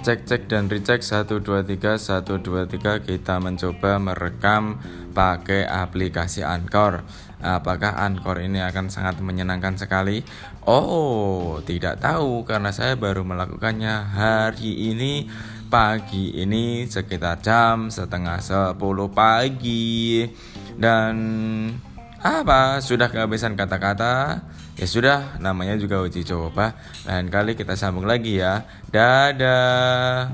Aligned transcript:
Cek 0.00 0.24
cek 0.24 0.48
dan 0.48 0.64
recheck. 0.72 1.04
1 1.04 1.28
2 1.28 1.60
3 1.60 2.00
1 2.00 2.24
2 2.24 2.72
3 2.72 3.04
kita 3.04 3.36
mencoba 3.36 4.00
merekam 4.00 4.80
pakai 5.12 5.68
aplikasi 5.68 6.40
Anchor. 6.40 7.04
Apakah 7.44 8.00
Anchor 8.00 8.40
ini 8.40 8.64
akan 8.64 8.88
sangat 8.88 9.20
menyenangkan 9.20 9.76
sekali? 9.76 10.24
Oh, 10.64 11.60
tidak 11.68 12.00
tahu 12.00 12.48
karena 12.48 12.72
saya 12.72 12.96
baru 12.96 13.28
melakukannya 13.28 14.16
hari 14.16 14.88
ini. 14.88 15.28
Pagi 15.68 16.32
ini 16.32 16.88
sekitar 16.88 17.44
jam 17.44 17.92
setengah 17.92 18.40
10 18.40 18.80
pagi. 19.12 20.24
Dan 20.80 21.14
apa? 22.20 22.78
Sudah 22.84 23.08
kehabisan 23.08 23.56
kata-kata? 23.56 24.44
Ya 24.76 24.86
sudah 24.88 25.36
namanya 25.40 25.76
juga 25.76 26.00
uji 26.00 26.24
coba. 26.24 26.76
Lain 27.04 27.28
kali 27.28 27.56
kita 27.56 27.76
sambung 27.76 28.08
lagi 28.08 28.40
ya. 28.40 28.64
Dadah 28.92 30.32